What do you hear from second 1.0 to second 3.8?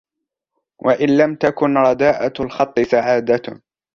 لَمْ تَكُنْ رَدَاءَةُ الْخَطِّ سَعَادَةً